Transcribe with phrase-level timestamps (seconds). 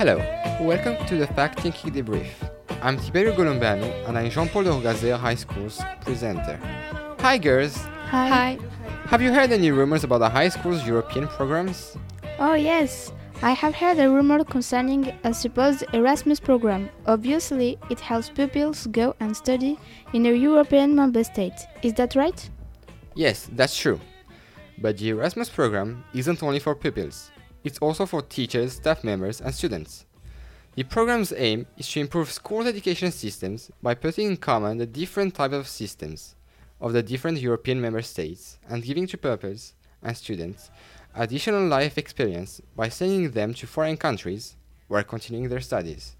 [0.00, 0.16] Hello,
[0.62, 2.30] welcome to the Fact Checking Debrief.
[2.80, 6.58] I'm Tiberio Golombano and I'm Jean-Paul de Rocca Serra High School's presenter.
[7.18, 7.76] Hi girls!
[8.06, 8.58] Hi.
[9.08, 11.98] Have you heard any rumors about the high school's European programs?
[12.38, 13.12] Oh, yes.
[13.42, 16.88] I have heard a rumor concerning a supposed Erasmus program.
[17.04, 19.78] Obviously, it helps pupils go and study
[20.14, 21.66] in a European member state.
[21.82, 22.48] Is that right?
[23.14, 24.00] Yes, that's true.
[24.78, 27.30] But the Erasmus program isn't only for pupils,
[27.64, 30.06] it's also for teachers, staff members, and students.
[30.74, 35.34] The program's aim is to improve school education systems by putting in common the different
[35.34, 36.36] types of systems
[36.80, 40.70] of the different European member states and giving to pupils and students
[41.14, 44.56] additional life experience by sending them to foreign countries
[44.88, 46.16] where continuing their studies.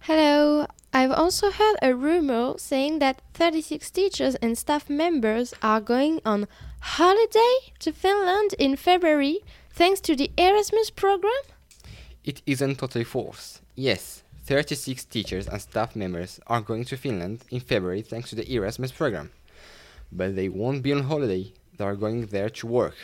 [0.00, 0.66] Hello.
[0.92, 6.48] I've also heard a rumor saying that 36 teachers and staff members are going on
[6.80, 9.40] holiday to Finland in February
[9.78, 11.44] thanks to the Erasmus program.
[12.24, 13.60] It isn't totally false.
[13.76, 18.52] Yes, 36 teachers and staff members are going to Finland in February thanks to the
[18.52, 19.30] Erasmus program.
[20.10, 22.96] But they won't be on holiday, they are going there to work.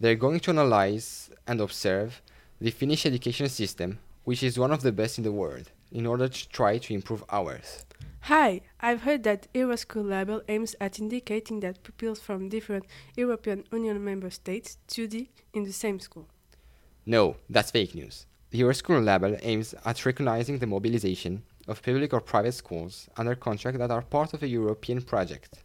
[0.00, 2.20] They're going to analyze and observe
[2.60, 6.26] the Finnish education system, which is one of the best in the world, in order
[6.26, 7.86] to try to improve ours.
[8.28, 12.86] Hi, I've heard that Euroschool label aims at indicating that pupils from different
[13.18, 16.26] European Union member states study in the same school.
[17.04, 18.24] No, that's fake news.
[18.48, 23.76] The Euroschool label aims at recognizing the mobilization of public or private schools under contract
[23.76, 25.62] that are part of a European project.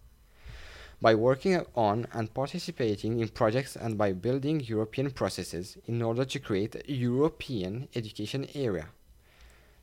[1.02, 6.40] By working on and participating in projects and by building European processes in order to
[6.40, 8.88] create a European education area.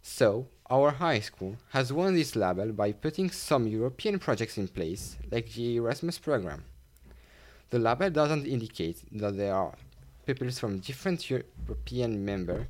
[0.03, 5.17] So, our high school has won this label by putting some European projects in place,
[5.31, 6.65] like the Erasmus program.
[7.71, 9.75] The label doesn't indicate that there are
[10.25, 12.69] pupils from different European member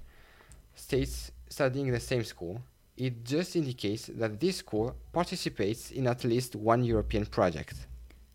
[0.75, 2.61] states studying the same school.
[2.97, 7.75] It just indicates that this school participates in at least one European project.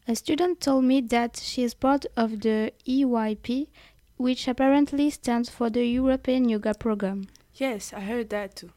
[0.08, 3.68] A student told me that she is part of the EYP,
[4.18, 7.28] which apparently stands for the European Yoga Program.
[7.56, 8.72] Yes, I heard that too.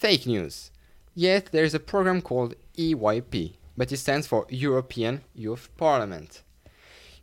[0.00, 0.70] Fake news.
[1.14, 6.40] Yet there is a program called EYP, but it stands for European Youth Parliament.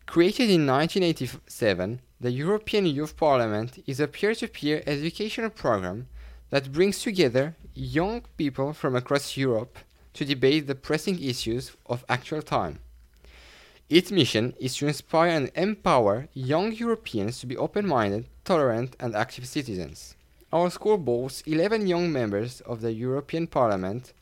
[0.06, 6.08] Created in 1987, the European Youth Parliament is a peer to peer educational program
[6.52, 9.80] that brings together young people from across Europe
[10.14, 12.78] to debate the pressing issues of actual time.
[13.90, 19.16] Its mission is to inspire and empower young Europeans to be open minded, tolerant, and
[19.16, 20.14] active citizens.
[20.54, 24.14] Our school boasts 11 young members of the European Parliament.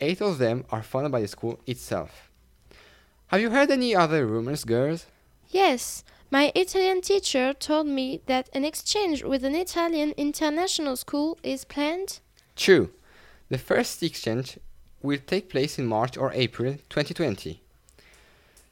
[0.00, 2.30] Eight of them are funded by the school itself.
[3.28, 5.06] Have you heard any other rumors, girls?
[5.48, 6.02] Yes,
[6.32, 12.18] my Italian teacher told me that an exchange with an Italian international school is planned.
[12.56, 12.90] True.
[13.48, 14.58] The first exchange
[15.00, 17.60] will take place in March or April 2020.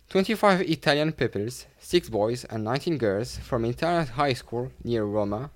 [0.09, 5.51] 25 Italian pupils, 6 boys and 19 girls from Italian high school near Roma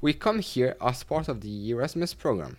[0.00, 2.56] will come here as part of the Erasmus program.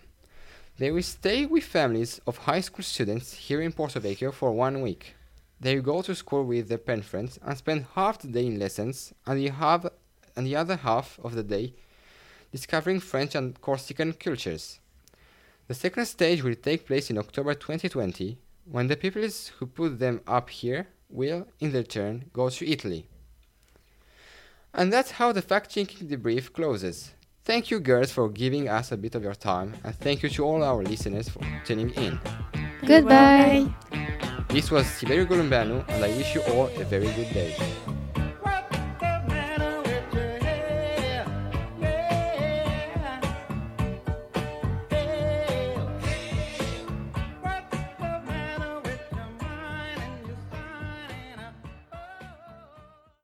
[0.78, 4.80] They will stay with families of high school students here in Porto Vecchio for one
[4.80, 5.14] week.
[5.60, 9.12] They go to school with their pen friends and spend half the day in lessons
[9.26, 9.86] and the, half,
[10.34, 11.74] and the other half of the day
[12.50, 14.80] discovering French and Corsican cultures.
[15.68, 20.20] The second stage will take place in October 2020 when the pupils who put them
[20.26, 23.06] up here will, in their turn, go to Italy.
[24.72, 27.12] And that's how the fact checking debrief closes.
[27.50, 30.44] Thank you, girls, for giving us a bit of your time, and thank you to
[30.44, 32.16] all our listeners for tuning in.
[32.86, 33.66] Goodbye.
[34.46, 37.56] This was Tiberio Golombiano, and I wish you all a very good day.